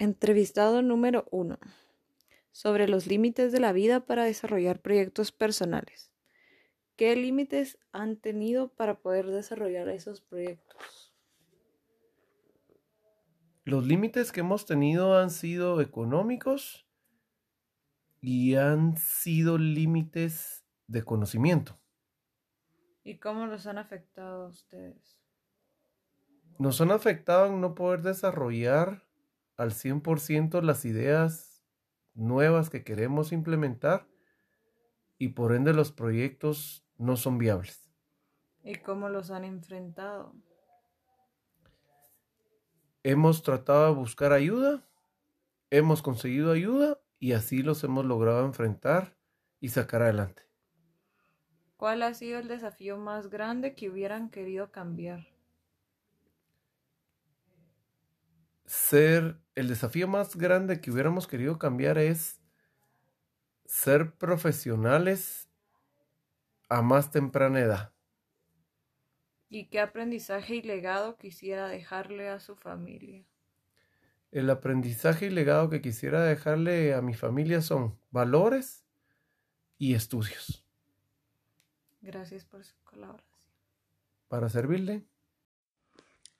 [0.00, 1.58] Entrevistado número 1.
[2.52, 6.10] Sobre los límites de la vida para desarrollar proyectos personales.
[6.96, 11.14] ¿Qué límites han tenido para poder desarrollar esos proyectos?
[13.64, 16.88] Los límites que hemos tenido han sido económicos
[18.22, 21.78] y han sido límites de conocimiento.
[23.04, 25.20] ¿Y cómo los han afectado a ustedes?
[26.58, 29.09] Nos han afectado en no poder desarrollar
[29.60, 31.62] al 100% las ideas
[32.14, 34.08] nuevas que queremos implementar
[35.18, 37.92] y por ende los proyectos no son viables.
[38.64, 40.34] ¿Y cómo los han enfrentado?
[43.02, 44.88] Hemos tratado de buscar ayuda,
[45.68, 49.14] hemos conseguido ayuda y así los hemos logrado enfrentar
[49.60, 50.42] y sacar adelante.
[51.76, 55.26] ¿Cuál ha sido el desafío más grande que hubieran querido cambiar?
[58.90, 62.40] Ser el desafío más grande que hubiéramos querido cambiar es
[63.64, 65.48] ser profesionales
[66.68, 67.92] a más temprana edad.
[69.48, 73.24] ¿Y qué aprendizaje y legado quisiera dejarle a su familia?
[74.32, 78.84] El aprendizaje y legado que quisiera dejarle a mi familia son valores
[79.78, 80.66] y estudios.
[82.00, 83.54] Gracias por su colaboración.
[84.26, 85.06] Para servirle.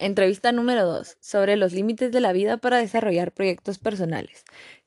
[0.00, 1.16] Entrevista número 2.
[1.20, 4.44] Sobre los límites de la vida para desarrollar proyectos personales.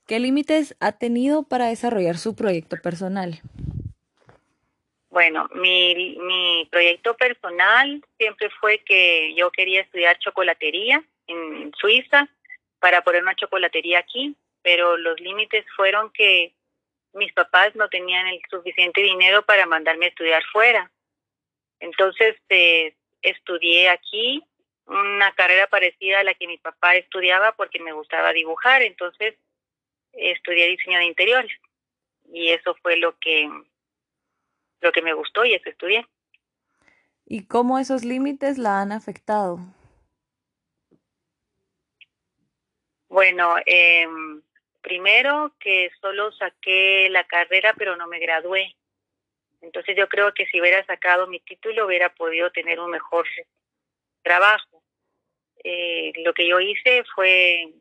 [0.07, 3.41] ¿Qué límites ha tenido para desarrollar su proyecto personal?
[5.09, 12.29] Bueno, mi, mi proyecto personal siempre fue que yo quería estudiar chocolatería en Suiza
[12.79, 16.53] para poner una chocolatería aquí, pero los límites fueron que
[17.13, 20.89] mis papás no tenían el suficiente dinero para mandarme a estudiar fuera.
[21.81, 24.41] Entonces eh, estudié aquí
[24.91, 29.35] una carrera parecida a la que mi papá estudiaba porque me gustaba dibujar, entonces
[30.13, 31.51] estudié diseño de interiores
[32.31, 33.49] y eso fue lo que
[34.81, 36.05] lo que me gustó y eso estudié.
[37.25, 39.59] ¿Y cómo esos límites la han afectado?
[43.07, 44.07] Bueno, eh,
[44.81, 48.75] Primero que solo saqué la carrera pero no me gradué.
[49.61, 53.27] Entonces yo creo que si hubiera sacado mi título hubiera podido tener un mejor
[54.23, 54.80] trabajo.
[55.63, 57.73] Eh, lo que yo hice fue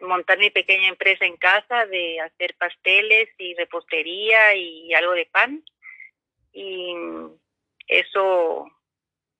[0.00, 5.64] montar mi pequeña empresa en casa de hacer pasteles y repostería y algo de pan.
[6.52, 6.94] Y
[7.88, 8.66] eso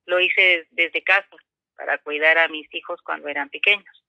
[0.07, 1.37] lo hice desde casa
[1.77, 4.05] para cuidar a mis hijos cuando eran pequeños.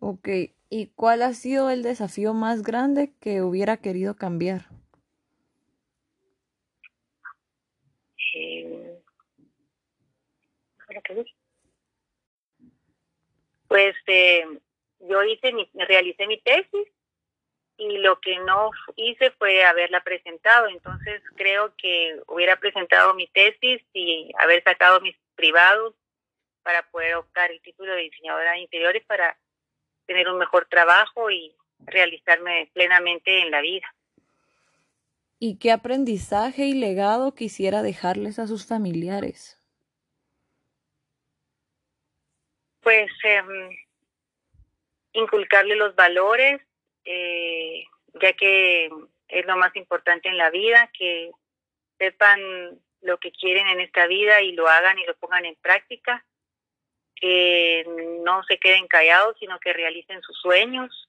[0.00, 0.28] Ok,
[0.68, 4.66] ¿y cuál ha sido el desafío más grande que hubiera querido cambiar?
[8.34, 8.98] Eh,
[13.74, 14.46] pues eh,
[15.00, 16.86] yo hice mi, realicé mi tesis
[17.76, 20.68] y lo que no hice fue haberla presentado.
[20.68, 25.92] Entonces creo que hubiera presentado mi tesis y haber sacado mis privados
[26.62, 29.36] para poder optar el título de diseñadora de interiores para
[30.06, 33.92] tener un mejor trabajo y realizarme plenamente en la vida.
[35.40, 39.53] ¿Y qué aprendizaje y legado quisiera dejarles a sus familiares?
[42.84, 43.42] Pues eh,
[45.14, 46.60] inculcarle los valores,
[47.04, 47.84] eh,
[48.20, 48.90] ya que
[49.28, 51.32] es lo más importante en la vida, que
[51.98, 52.40] sepan
[53.00, 56.24] lo que quieren en esta vida y lo hagan y lo pongan en práctica
[57.16, 57.84] que
[58.24, 61.08] no se queden callados, sino que realicen sus sueños.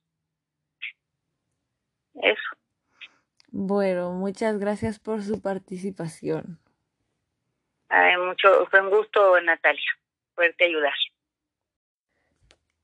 [2.21, 2.49] Eso.
[3.47, 6.59] Bueno, muchas gracias por su participación.
[8.19, 9.91] mucho, fue un gusto, Natalia,
[10.35, 10.93] poderte ayudar.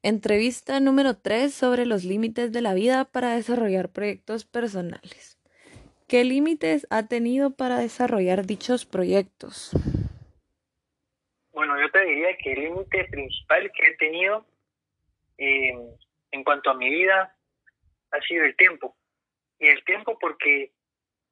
[0.03, 5.37] Entrevista número 3 sobre los límites de la vida para desarrollar proyectos personales.
[6.07, 9.69] ¿Qué límites ha tenido para desarrollar dichos proyectos?
[11.53, 14.43] Bueno, yo te diría que el límite principal que he tenido
[15.37, 15.71] eh,
[16.31, 17.35] en cuanto a mi vida
[18.09, 18.95] ha sido el tiempo.
[19.59, 20.71] Y el tiempo porque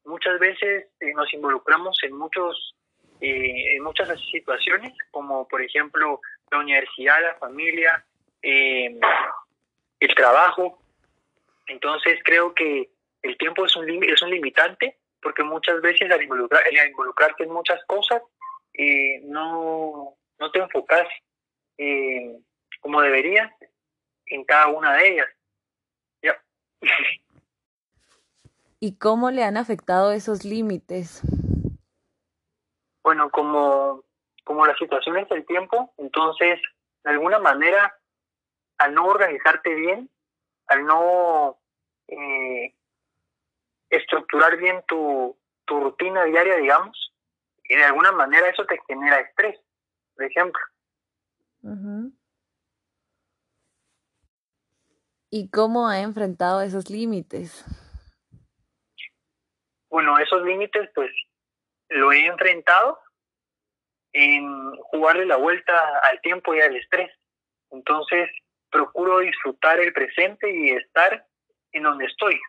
[0.06, 2.76] muchas veces eh, nos involucramos en muchos
[3.20, 6.22] eh, en muchas situaciones, como por ejemplo
[6.52, 8.06] la universidad, la familia,
[8.42, 10.80] el trabajo.
[11.68, 12.90] Entonces creo que
[13.22, 17.52] el tiempo es un, es un limitante porque muchas veces al, involucrar, al involucrarte en
[17.52, 18.22] muchas cosas
[19.24, 21.08] no, no te enfocas
[21.78, 22.40] eh,
[22.82, 23.56] como debería
[24.28, 25.28] en cada una de ellas.
[26.22, 26.42] Ya.
[28.80, 31.22] ¿Y cómo le han afectado esos límites?
[33.04, 34.04] Bueno, como,
[34.46, 36.60] como las situaciones del tiempo, entonces,
[37.04, 37.94] de alguna manera,
[38.80, 40.10] al no organizarte bien,
[40.68, 41.60] al no
[42.08, 42.76] eh,
[43.90, 47.14] estructurar bien tu, tu rutina diaria, digamos,
[47.64, 49.60] y de alguna manera eso te genera estrés,
[50.16, 50.62] por ejemplo.
[55.30, 57.64] ¿Y cómo ha enfrentado esos límites?
[59.90, 61.12] Bueno, esos límites pues
[61.90, 63.00] lo he enfrentado
[64.14, 67.12] en jugarle la vuelta al tiempo y al estrés.
[67.72, 68.30] Entonces,
[68.70, 71.26] procuro disfrutar el presente y estar
[71.72, 72.40] en donde estoy,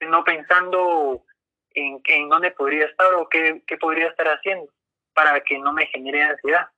[0.00, 1.24] no pensando
[1.70, 4.72] en, en dónde podría estar o qué, qué podría estar haciendo
[5.14, 6.68] para que no me genere ansiedad.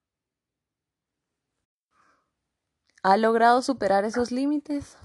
[3.02, 4.98] ¿Ha logrado superar esos límites?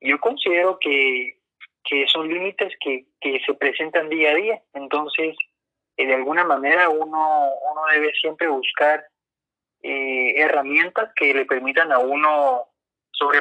[0.00, 1.40] Yo considero que,
[1.82, 5.36] que son límites que, que se presentan día a día, entonces
[5.96, 9.04] eh, de alguna manera uno, uno debe siempre buscar
[9.86, 12.68] eh, herramientas que le permitan a uno
[13.10, 13.40] sobre,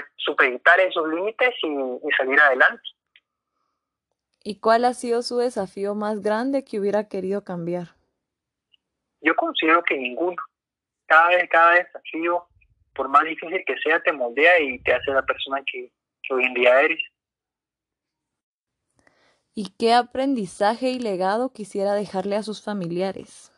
[0.87, 2.83] esos límites y, y salir adelante.
[4.43, 7.95] ¿Y cuál ha sido su desafío más grande que hubiera querido cambiar?
[9.21, 10.35] Yo considero que ninguno.
[11.05, 12.45] Cada vez, cada desafío,
[12.93, 15.89] por más difícil que sea, te moldea y te hace la persona que,
[16.23, 16.99] que hoy en día eres.
[19.55, 23.52] ¿Y qué aprendizaje y legado quisiera dejarle a sus familiares?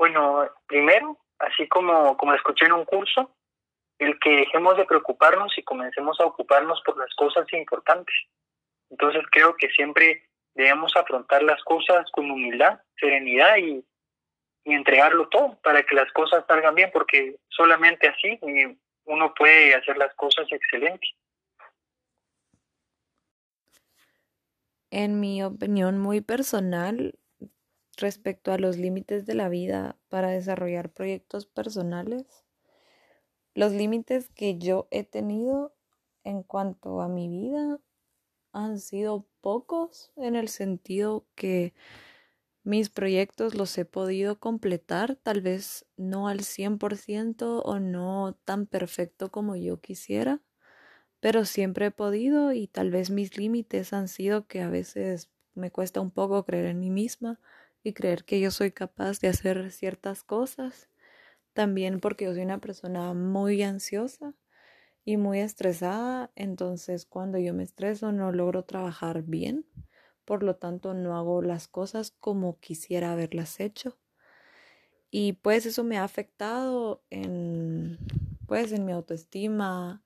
[0.00, 3.36] Bueno, primero, así como, como escuché en un curso,
[3.98, 8.14] el que dejemos de preocuparnos y comencemos a ocuparnos por las cosas importantes.
[8.88, 13.84] Entonces creo que siempre debemos afrontar las cosas con humildad, serenidad y,
[14.64, 18.74] y entregarlo todo para que las cosas salgan bien, porque solamente así eh,
[19.04, 21.10] uno puede hacer las cosas excelentes.
[24.90, 27.19] En mi opinión muy personal,
[28.00, 32.44] respecto a los límites de la vida para desarrollar proyectos personales,
[33.54, 35.74] los límites que yo he tenido
[36.24, 37.80] en cuanto a mi vida
[38.52, 41.74] han sido pocos en el sentido que
[42.62, 49.30] mis proyectos los he podido completar, tal vez no al 100% o no tan perfecto
[49.30, 50.42] como yo quisiera,
[51.20, 55.70] pero siempre he podido y tal vez mis límites han sido que a veces me
[55.70, 57.40] cuesta un poco creer en mí misma
[57.82, 60.88] y creer que yo soy capaz de hacer ciertas cosas.
[61.52, 64.34] También porque yo soy una persona muy ansiosa
[65.04, 69.66] y muy estresada, entonces cuando yo me estreso no logro trabajar bien,
[70.24, 73.98] por lo tanto no hago las cosas como quisiera haberlas hecho.
[75.10, 77.98] Y pues eso me ha afectado en
[78.46, 80.02] pues en mi autoestima,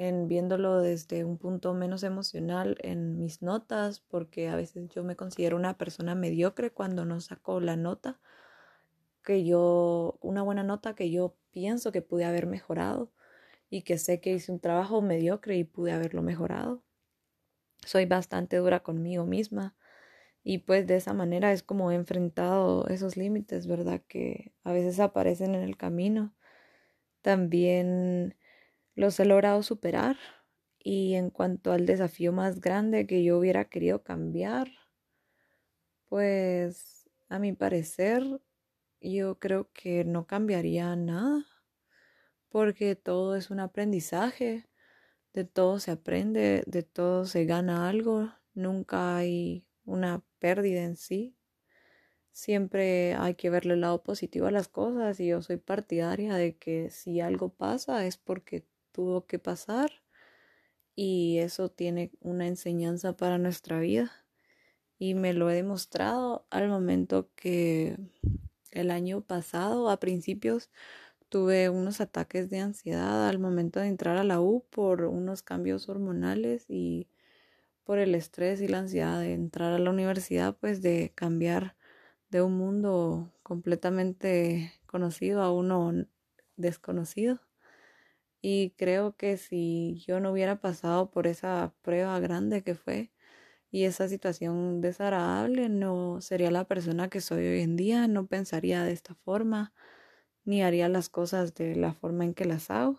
[0.00, 5.14] en viéndolo desde un punto menos emocional en mis notas, porque a veces yo me
[5.14, 8.18] considero una persona mediocre cuando no saco la nota
[9.22, 13.12] que yo, una buena nota que yo pienso que pude haber mejorado
[13.68, 16.82] y que sé que hice un trabajo mediocre y pude haberlo mejorado.
[17.84, 19.76] Soy bastante dura conmigo misma
[20.42, 24.00] y pues de esa manera es como he enfrentado esos límites, ¿verdad?
[24.08, 26.34] Que a veces aparecen en el camino.
[27.20, 28.34] También
[28.94, 30.16] los he logrado superar.
[30.78, 34.68] Y en cuanto al desafío más grande que yo hubiera querido cambiar,
[36.08, 38.22] pues a mi parecer
[39.00, 41.46] yo creo que no cambiaría nada,
[42.48, 44.68] porque todo es un aprendizaje,
[45.32, 51.36] de todo se aprende, de todo se gana algo, nunca hay una pérdida en sí.
[52.32, 56.56] Siempre hay que verle el lado positivo a las cosas y yo soy partidaria de
[56.56, 59.90] que si algo pasa es porque tuvo que pasar
[60.94, 64.12] y eso tiene una enseñanza para nuestra vida.
[64.98, 67.96] Y me lo he demostrado al momento que
[68.70, 70.70] el año pasado, a principios,
[71.30, 75.88] tuve unos ataques de ansiedad al momento de entrar a la U por unos cambios
[75.88, 77.08] hormonales y
[77.84, 81.76] por el estrés y la ansiedad de entrar a la universidad, pues de cambiar
[82.30, 85.92] de un mundo completamente conocido a uno
[86.56, 87.40] desconocido.
[88.42, 93.12] Y creo que si yo no hubiera pasado por esa prueba grande que fue
[93.70, 98.82] y esa situación desagradable, no sería la persona que soy hoy en día, no pensaría
[98.84, 99.74] de esta forma,
[100.44, 102.98] ni haría las cosas de la forma en que las hago.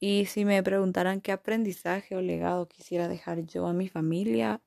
[0.00, 4.62] Y si me preguntaran qué aprendizaje o legado quisiera dejar yo a mi familia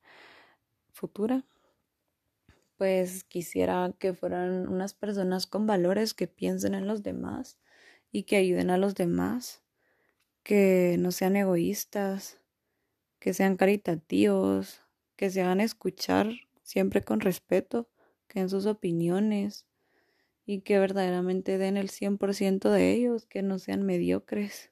[0.91, 1.45] futura,
[2.77, 7.60] pues quisiera que fueran unas personas con valores que piensen en los demás
[8.11, 9.63] y que ayuden a los demás,
[10.43, 12.39] que no sean egoístas,
[13.19, 14.81] que sean caritativos,
[15.17, 16.31] que se hagan escuchar
[16.63, 17.89] siempre con respeto,
[18.27, 19.67] que en sus opiniones
[20.45, 24.70] y que verdaderamente den el 100% de ellos, que no sean mediocres.